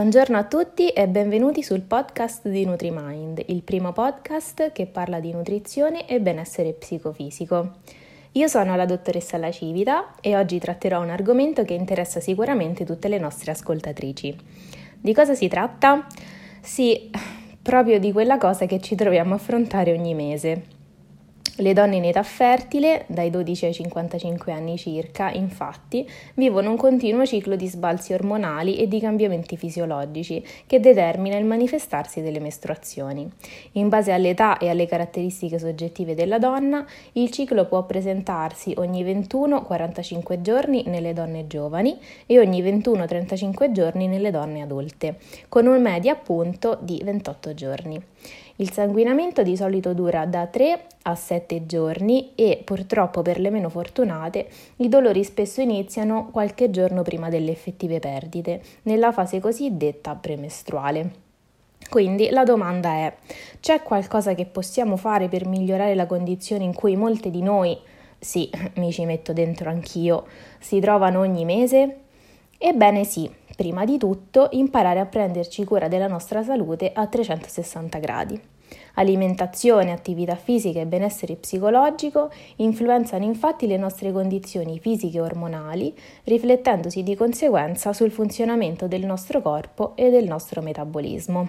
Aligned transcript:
Buongiorno 0.00 0.38
a 0.38 0.44
tutti 0.44 0.88
e 0.88 1.08
benvenuti 1.08 1.62
sul 1.62 1.82
podcast 1.82 2.48
di 2.48 2.64
NutriMind, 2.64 3.42
il 3.48 3.60
primo 3.60 3.92
podcast 3.92 4.72
che 4.72 4.86
parla 4.86 5.20
di 5.20 5.30
nutrizione 5.30 6.08
e 6.08 6.22
benessere 6.22 6.72
psicofisico. 6.72 7.72
Io 8.32 8.48
sono 8.48 8.76
la 8.76 8.86
dottoressa 8.86 9.36
La 9.36 9.50
Civita 9.50 10.14
e 10.22 10.38
oggi 10.38 10.58
tratterò 10.58 11.02
un 11.02 11.10
argomento 11.10 11.64
che 11.64 11.74
interessa 11.74 12.18
sicuramente 12.18 12.86
tutte 12.86 13.08
le 13.08 13.18
nostre 13.18 13.50
ascoltatrici. 13.50 14.34
Di 14.98 15.12
cosa 15.12 15.34
si 15.34 15.48
tratta? 15.48 16.06
Sì, 16.62 17.10
proprio 17.60 17.98
di 17.98 18.10
quella 18.10 18.38
cosa 18.38 18.64
che 18.64 18.80
ci 18.80 18.94
troviamo 18.94 19.34
a 19.34 19.36
affrontare 19.36 19.92
ogni 19.92 20.14
mese, 20.14 20.79
le 21.56 21.72
donne 21.72 21.96
in 21.96 22.04
età 22.04 22.22
fertile, 22.22 23.04
dai 23.06 23.30
12 23.30 23.66
ai 23.66 23.72
55 23.74 24.52
anni 24.52 24.78
circa, 24.78 25.30
infatti, 25.30 26.08
vivono 26.34 26.70
un 26.70 26.76
continuo 26.76 27.26
ciclo 27.26 27.56
di 27.56 27.66
sbalzi 27.66 28.12
ormonali 28.12 28.78
e 28.78 28.88
di 28.88 29.00
cambiamenti 29.00 29.56
fisiologici 29.56 30.44
che 30.66 30.80
determina 30.80 31.36
il 31.36 31.44
manifestarsi 31.44 32.22
delle 32.22 32.40
mestruazioni. 32.40 33.30
In 33.72 33.88
base 33.88 34.12
all'età 34.12 34.58
e 34.58 34.68
alle 34.68 34.86
caratteristiche 34.86 35.58
soggettive 35.58 36.14
della 36.14 36.38
donna, 36.38 36.86
il 37.12 37.30
ciclo 37.30 37.66
può 37.66 37.84
presentarsi 37.84 38.72
ogni 38.76 39.04
21-45 39.04 40.40
giorni 40.40 40.84
nelle 40.86 41.12
donne 41.12 41.46
giovani 41.46 41.98
e 42.26 42.38
ogni 42.38 42.62
21-35 42.62 43.72
giorni 43.72 44.06
nelle 44.06 44.30
donne 44.30 44.62
adulte, 44.62 45.16
con 45.48 45.66
un 45.66 45.80
media 45.82 46.12
appunto 46.12 46.78
di 46.80 47.00
28 47.04 47.54
giorni. 47.54 48.02
Il 48.56 48.72
sanguinamento 48.72 49.42
di 49.42 49.56
solito 49.56 49.94
dura 49.94 50.26
da 50.26 50.46
3 50.46 50.84
a 51.04 51.14
7 51.14 51.39
giorni 51.66 52.32
e 52.34 52.62
purtroppo 52.64 53.22
per 53.22 53.40
le 53.40 53.50
meno 53.50 53.68
fortunate 53.68 54.48
i 54.76 54.88
dolori 54.88 55.24
spesso 55.24 55.60
iniziano 55.60 56.28
qualche 56.30 56.70
giorno 56.70 57.02
prima 57.02 57.28
delle 57.28 57.50
effettive 57.50 57.98
perdite, 57.98 58.62
nella 58.82 59.12
fase 59.12 59.40
cosiddetta 59.40 60.14
premestruale. 60.14 61.28
Quindi 61.88 62.30
la 62.30 62.44
domanda 62.44 62.90
è: 62.90 63.14
c'è 63.60 63.82
qualcosa 63.82 64.34
che 64.34 64.46
possiamo 64.46 64.96
fare 64.96 65.28
per 65.28 65.46
migliorare 65.46 65.94
la 65.94 66.06
condizione 66.06 66.64
in 66.64 66.74
cui 66.74 66.94
molte 66.96 67.30
di 67.30 67.42
noi, 67.42 67.76
sì, 68.18 68.50
mi 68.76 68.92
ci 68.92 69.04
metto 69.04 69.32
dentro 69.32 69.70
anch'io, 69.70 70.26
si 70.58 70.78
trovano 70.78 71.20
ogni 71.20 71.44
mese? 71.44 71.96
Ebbene 72.58 73.04
sì, 73.04 73.30
prima 73.56 73.84
di 73.84 73.96
tutto 73.98 74.48
imparare 74.52 75.00
a 75.00 75.06
prenderci 75.06 75.64
cura 75.64 75.88
della 75.88 76.06
nostra 76.06 76.42
salute 76.42 76.92
a 76.94 77.06
360 77.06 77.98
gradi. 77.98 78.40
Alimentazione, 79.00 79.92
attività 79.92 80.34
fisica 80.34 80.78
e 80.78 80.84
benessere 80.84 81.36
psicologico 81.36 82.30
influenzano 82.56 83.24
infatti 83.24 83.66
le 83.66 83.78
nostre 83.78 84.12
condizioni 84.12 84.78
fisiche 84.78 85.16
e 85.16 85.22
ormonali, 85.22 85.96
riflettendosi 86.24 87.02
di 87.02 87.14
conseguenza 87.14 87.94
sul 87.94 88.10
funzionamento 88.10 88.88
del 88.88 89.06
nostro 89.06 89.40
corpo 89.40 89.92
e 89.96 90.10
del 90.10 90.26
nostro 90.26 90.60
metabolismo. 90.60 91.48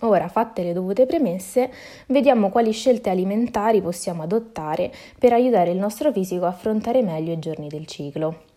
Ora, 0.00 0.28
fatte 0.28 0.62
le 0.62 0.74
dovute 0.74 1.06
premesse, 1.06 1.72
vediamo 2.08 2.50
quali 2.50 2.72
scelte 2.72 3.08
alimentari 3.08 3.80
possiamo 3.80 4.22
adottare 4.22 4.92
per 5.18 5.32
aiutare 5.32 5.70
il 5.70 5.78
nostro 5.78 6.12
fisico 6.12 6.44
a 6.44 6.48
affrontare 6.48 7.02
meglio 7.02 7.32
i 7.32 7.38
giorni 7.38 7.68
del 7.68 7.86
ciclo. 7.86 8.51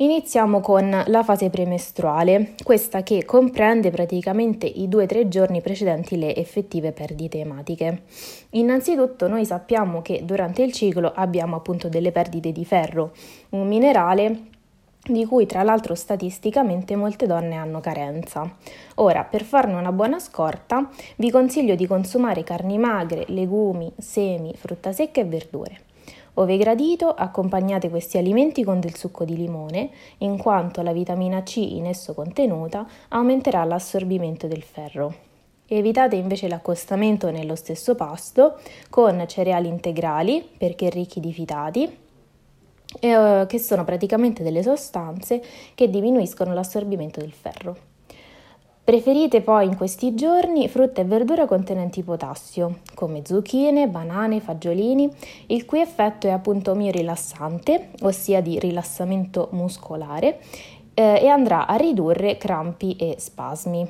Iniziamo 0.00 0.60
con 0.60 1.02
la 1.06 1.24
fase 1.24 1.50
premestruale, 1.50 2.54
questa 2.62 3.02
che 3.02 3.24
comprende 3.24 3.90
praticamente 3.90 4.64
i 4.64 4.88
due 4.88 5.02
o 5.02 5.06
tre 5.06 5.26
giorni 5.26 5.60
precedenti 5.60 6.16
le 6.16 6.36
effettive 6.36 6.92
perdite 6.92 7.40
ematiche. 7.40 8.02
Innanzitutto 8.50 9.26
noi 9.26 9.44
sappiamo 9.44 10.00
che 10.00 10.20
durante 10.24 10.62
il 10.62 10.70
ciclo 10.70 11.10
abbiamo 11.12 11.56
appunto 11.56 11.88
delle 11.88 12.12
perdite 12.12 12.52
di 12.52 12.64
ferro, 12.64 13.10
un 13.48 13.66
minerale 13.66 14.42
di 15.02 15.24
cui 15.24 15.46
tra 15.46 15.64
l'altro 15.64 15.96
statisticamente 15.96 16.94
molte 16.94 17.26
donne 17.26 17.56
hanno 17.56 17.80
carenza. 17.80 18.48
Ora, 18.96 19.24
per 19.24 19.42
farne 19.42 19.74
una 19.74 19.90
buona 19.90 20.20
scorta, 20.20 20.88
vi 21.16 21.28
consiglio 21.32 21.74
di 21.74 21.88
consumare 21.88 22.44
carni 22.44 22.78
magre, 22.78 23.24
legumi, 23.30 23.90
semi, 23.98 24.54
frutta 24.54 24.92
secca 24.92 25.20
e 25.20 25.24
verdure. 25.24 25.80
Ove 26.38 26.56
gradito, 26.56 27.08
accompagnate 27.08 27.90
questi 27.90 28.16
alimenti 28.16 28.62
con 28.62 28.78
del 28.78 28.94
succo 28.94 29.24
di 29.24 29.34
limone, 29.34 29.90
in 30.18 30.38
quanto 30.38 30.82
la 30.82 30.92
vitamina 30.92 31.42
C 31.42 31.56
in 31.56 31.84
esso 31.84 32.14
contenuta 32.14 32.86
aumenterà 33.08 33.64
l'assorbimento 33.64 34.46
del 34.46 34.62
ferro. 34.62 35.14
Evitate 35.66 36.14
invece 36.14 36.46
l'accostamento 36.46 37.32
nello 37.32 37.56
stesso 37.56 37.96
pasto 37.96 38.60
con 38.88 39.24
cereali 39.26 39.66
integrali 39.66 40.48
perché 40.56 40.90
ricchi 40.90 41.18
di 41.18 41.32
fitati, 41.32 41.98
eh, 43.00 43.44
che 43.48 43.58
sono 43.58 43.82
praticamente 43.82 44.44
delle 44.44 44.62
sostanze 44.62 45.42
che 45.74 45.90
diminuiscono 45.90 46.54
l'assorbimento 46.54 47.18
del 47.18 47.32
ferro. 47.32 47.97
Preferite 48.88 49.42
poi 49.42 49.66
in 49.66 49.76
questi 49.76 50.14
giorni 50.14 50.66
frutta 50.66 51.02
e 51.02 51.04
verdura 51.04 51.44
contenenti 51.44 52.02
potassio, 52.02 52.78
come 52.94 53.20
zucchine, 53.22 53.86
banane, 53.86 54.40
fagiolini, 54.40 55.10
il 55.48 55.66
cui 55.66 55.80
effetto 55.80 56.26
è 56.26 56.30
appunto 56.30 56.74
mio 56.74 56.90
rilassante, 56.90 57.90
ossia 58.00 58.40
di 58.40 58.58
rilassamento 58.58 59.48
muscolare, 59.50 60.40
eh, 60.94 61.18
e 61.20 61.28
andrà 61.28 61.66
a 61.66 61.76
ridurre 61.76 62.38
crampi 62.38 62.96
e 62.96 63.16
spasmi. 63.18 63.86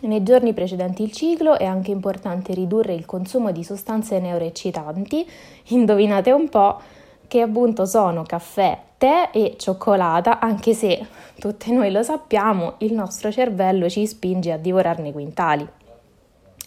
Nei 0.00 0.22
giorni 0.24 0.52
precedenti 0.52 1.04
il 1.04 1.12
ciclo 1.12 1.56
è 1.56 1.64
anche 1.64 1.92
importante 1.92 2.54
ridurre 2.54 2.94
il 2.94 3.06
consumo 3.06 3.52
di 3.52 3.62
sostanze 3.62 4.18
neuroeccitanti, 4.18 5.24
indovinate 5.68 6.32
un 6.32 6.48
po', 6.48 6.80
che 7.28 7.40
appunto 7.40 7.86
sono 7.86 8.24
caffè, 8.24 8.76
tè 9.02 9.30
e 9.32 9.56
cioccolata, 9.58 10.38
anche 10.38 10.74
se 10.74 11.04
tutte 11.40 11.72
noi 11.72 11.90
lo 11.90 12.04
sappiamo, 12.04 12.74
il 12.78 12.92
nostro 12.92 13.32
cervello 13.32 13.88
ci 13.88 14.06
spinge 14.06 14.52
a 14.52 14.56
divorarne 14.56 15.10
quintali. 15.10 15.68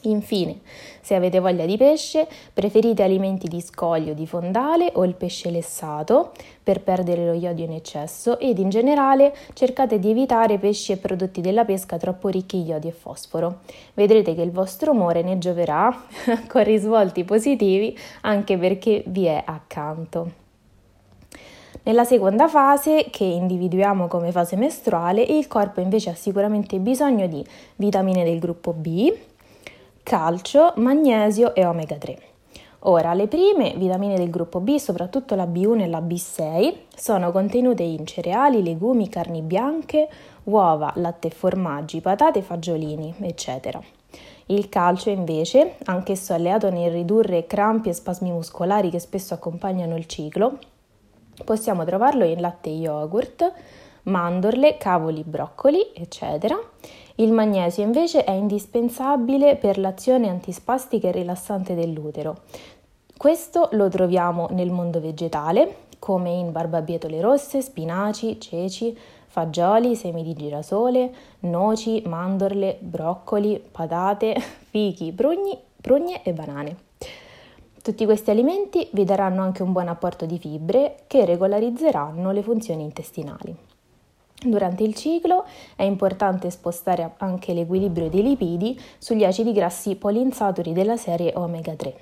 Infine, 0.01 0.59
se 0.99 1.15
avete 1.15 1.39
voglia 1.39 1.65
di 1.65 1.77
pesce, 1.77 2.27
preferite 2.53 3.03
alimenti 3.03 3.47
di 3.47 3.61
scoglio 3.61 4.13
di 4.13 4.27
fondale 4.27 4.91
o 4.95 5.05
il 5.05 5.15
pesce 5.15 5.49
lessato 5.49 6.33
per 6.61 6.81
perdere 6.81 7.25
lo 7.25 7.31
iodio 7.31 7.63
in 7.63 7.71
eccesso 7.71 8.37
ed 8.37 8.59
in 8.59 8.67
generale 8.67 9.33
cercate 9.53 9.97
di 9.97 10.09
evitare 10.09 10.57
pesci 10.57 10.91
e 10.91 10.97
prodotti 10.97 11.39
della 11.39 11.63
pesca 11.63 11.95
troppo 11.95 12.27
ricchi 12.27 12.61
di 12.61 12.67
iodio 12.67 12.89
e 12.89 12.93
fosforo. 12.93 13.59
Vedrete 13.93 14.35
che 14.35 14.41
il 14.41 14.51
vostro 14.51 14.91
umore 14.91 15.21
ne 15.21 15.37
gioverà 15.37 16.03
con 16.49 16.65
risvolti 16.65 17.23
positivi 17.23 17.97
anche 18.23 18.57
perché 18.57 19.03
vi 19.07 19.23
è 19.23 19.41
accanto. 19.43 20.43
Nella 21.85 22.03
seconda 22.03 22.47
fase, 22.47 23.09
che 23.11 23.25
individuiamo 23.25 24.07
come 24.07 24.31
fase 24.31 24.55
mestruale, 24.55 25.21
il 25.21 25.45
corpo 25.45 25.81
invece 25.81 26.09
ha 26.09 26.15
sicuramente 26.15 26.79
bisogno 26.79 27.27
di 27.27 27.45
vitamine 27.75 28.23
del 28.23 28.39
gruppo 28.39 28.73
B, 28.73 29.13
calcio, 30.01 30.73
magnesio 30.77 31.53
e 31.53 31.63
omega 31.63 31.95
3. 31.95 32.17
Ora, 32.87 33.13
le 33.13 33.27
prime 33.27 33.75
vitamine 33.77 34.15
del 34.15 34.31
gruppo 34.31 34.61
B, 34.61 34.77
soprattutto 34.77 35.35
la 35.35 35.45
B1 35.45 35.81
e 35.81 35.87
la 35.87 35.99
B6, 35.99 36.73
sono 36.95 37.31
contenute 37.31 37.83
in 37.83 38.03
cereali, 38.07 38.63
legumi, 38.63 39.07
carni 39.07 39.41
bianche, 39.41 40.09
uova, 40.45 40.91
latte 40.95 41.27
e 41.27 41.31
formaggi, 41.31 42.01
patate, 42.01 42.41
fagiolini, 42.41 43.13
eccetera. 43.19 43.79
Il 44.47 44.69
calcio 44.69 45.11
invece, 45.11 45.75
anch'esso 45.83 46.33
alleato 46.33 46.71
nel 46.71 46.91
ridurre 46.91 47.45
crampi 47.45 47.89
e 47.89 47.93
spasmi 47.93 48.31
muscolari 48.31 48.89
che 48.89 48.97
spesso 48.97 49.35
accompagnano 49.35 49.95
il 49.95 50.07
ciclo, 50.07 50.57
Possiamo 51.43 51.83
trovarlo 51.83 52.23
in 52.23 52.39
latte 52.39 52.69
yogurt, 52.69 53.51
mandorle, 54.03 54.77
cavoli, 54.77 55.23
broccoli, 55.25 55.91
eccetera. 55.93 56.57
Il 57.15 57.31
magnesio 57.31 57.83
invece 57.83 58.23
è 58.23 58.31
indispensabile 58.31 59.55
per 59.55 59.77
l'azione 59.77 60.29
antispastica 60.29 61.07
e 61.07 61.11
rilassante 61.11 61.75
dell'utero. 61.75 62.41
Questo 63.17 63.69
lo 63.71 63.87
troviamo 63.89 64.47
nel 64.51 64.71
mondo 64.71 64.99
vegetale, 64.99 65.83
come 65.99 66.31
in 66.31 66.51
barbabietole 66.51 67.21
rosse, 67.21 67.61
spinaci, 67.61 68.39
ceci, 68.39 68.97
fagioli, 69.27 69.95
semi 69.95 70.23
di 70.23 70.33
girasole, 70.33 71.13
noci, 71.41 72.03
mandorle, 72.05 72.77
broccoli, 72.79 73.63
patate, 73.71 74.35
fichi, 74.69 75.11
prugni, 75.11 75.57
prugne 75.81 76.23
e 76.23 76.33
banane. 76.33 76.77
Tutti 77.85 78.05
questi 78.05 78.31
alimenti 78.31 78.89
vi 78.93 79.03
daranno 79.03 79.43
anche 79.43 79.61
un 79.61 79.71
buon 79.71 79.89
apporto 79.89 80.25
di 80.25 80.39
fibre 80.39 81.03
che 81.05 81.23
regolarizzeranno 81.23 82.31
le 82.31 82.41
funzioni 82.41 82.81
intestinali. 82.81 83.55
Durante 84.43 84.81
il 84.81 84.95
ciclo 84.95 85.45
è 85.75 85.83
importante 85.83 86.49
spostare 86.49 87.13
anche 87.17 87.53
l'equilibrio 87.53 88.09
dei 88.09 88.23
lipidi 88.23 88.75
sugli 88.97 89.23
acidi 89.23 89.51
grassi 89.51 89.97
polinsaturi 89.97 90.73
della 90.73 90.97
serie 90.97 91.33
omega 91.35 91.75
3. 91.75 91.95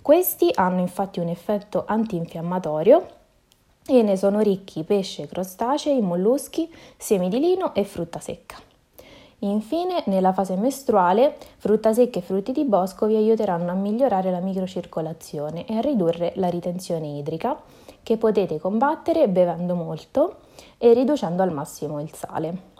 Questi 0.00 0.50
hanno 0.54 0.80
infatti 0.80 1.20
un 1.20 1.28
effetto 1.28 1.84
antinfiammatorio 1.86 3.06
e 3.86 4.00
ne 4.00 4.16
sono 4.16 4.40
ricchi 4.40 4.82
pesce, 4.82 5.26
crostacei, 5.26 6.00
molluschi, 6.00 6.74
semi 6.96 7.28
di 7.28 7.38
lino 7.38 7.74
e 7.74 7.84
frutta 7.84 8.18
secca. 8.18 8.67
Infine, 9.40 10.02
nella 10.06 10.32
fase 10.32 10.56
mestruale, 10.56 11.36
frutta 11.58 11.92
secca 11.92 12.18
e 12.18 12.22
frutti 12.22 12.50
di 12.50 12.64
bosco 12.64 13.06
vi 13.06 13.14
aiuteranno 13.14 13.70
a 13.70 13.74
migliorare 13.74 14.32
la 14.32 14.40
microcircolazione 14.40 15.64
e 15.64 15.76
a 15.76 15.80
ridurre 15.80 16.32
la 16.36 16.48
ritenzione 16.48 17.06
idrica, 17.18 17.56
che 18.02 18.16
potete 18.16 18.58
combattere 18.58 19.28
bevendo 19.28 19.74
molto 19.74 20.38
e 20.76 20.92
riducendo 20.92 21.42
al 21.42 21.52
massimo 21.52 22.00
il 22.00 22.12
sale. 22.12 22.76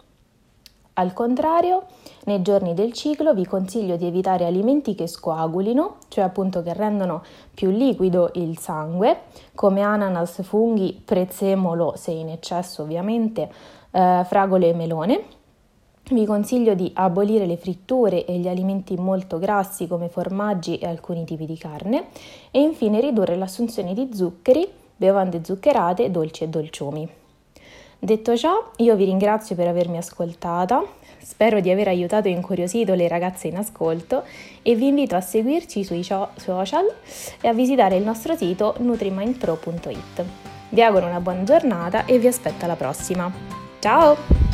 Al 0.99 1.13
contrario, 1.13 1.83
nei 2.25 2.41
giorni 2.41 2.73
del 2.73 2.91
ciclo 2.91 3.33
vi 3.33 3.45
consiglio 3.45 3.95
di 3.95 4.05
evitare 4.05 4.45
alimenti 4.45 4.95
che 4.95 5.07
scoagulino, 5.07 5.95
cioè 6.09 6.25
appunto 6.25 6.61
che 6.61 6.73
rendono 6.73 7.23
più 7.53 7.69
liquido 7.69 8.31
il 8.33 8.57
sangue, 8.57 9.21
come 9.55 9.79
ananas, 9.79 10.41
funghi, 10.43 11.01
prezzemolo, 11.05 11.93
se 11.95 12.11
in 12.11 12.27
eccesso 12.27 12.81
ovviamente, 12.81 13.49
eh, 13.91 14.23
fragole 14.25 14.67
e 14.67 14.73
melone. 14.73 15.23
Vi 16.11 16.25
consiglio 16.25 16.73
di 16.73 16.89
abolire 16.95 17.45
le 17.45 17.57
fritture 17.57 18.25
e 18.25 18.37
gli 18.39 18.47
alimenti 18.47 18.95
molto 18.95 19.37
grassi 19.37 19.85
come 19.85 20.09
formaggi 20.09 20.77
e 20.77 20.87
alcuni 20.87 21.23
tipi 21.23 21.45
di 21.45 21.55
carne 21.55 22.05
e 22.49 22.61
infine 22.61 22.99
ridurre 22.99 23.35
l'assunzione 23.35 23.93
di 23.93 24.09
zuccheri, 24.11 24.67
bevande 24.95 25.41
zuccherate, 25.43 26.09
dolci 26.09 26.45
e 26.45 26.47
dolciumi. 26.47 27.09
Detto 27.99 28.35
ciò, 28.35 28.71
io 28.77 28.95
vi 28.95 29.05
ringrazio 29.05 29.55
per 29.55 29.67
avermi 29.67 29.97
ascoltata, 29.97 30.83
spero 31.19 31.59
di 31.59 31.69
aver 31.69 31.89
aiutato 31.89 32.27
e 32.27 32.31
incuriosito 32.31 32.95
le 32.95 33.07
ragazze 33.07 33.47
in 33.47 33.57
ascolto 33.57 34.23
e 34.63 34.73
vi 34.73 34.87
invito 34.87 35.15
a 35.15 35.21
seguirci 35.21 35.83
sui 35.83 36.03
social 36.03 36.91
e 37.39 37.47
a 37.47 37.53
visitare 37.53 37.97
il 37.97 38.03
nostro 38.03 38.35
sito 38.35 38.73
nutrimindpro.it. 38.79 40.25
Vi 40.69 40.81
auguro 40.81 41.05
una 41.05 41.19
buona 41.19 41.43
giornata 41.43 42.05
e 42.05 42.17
vi 42.17 42.27
aspetto 42.27 42.65
alla 42.65 42.75
prossima. 42.75 43.31
Ciao! 43.79 44.48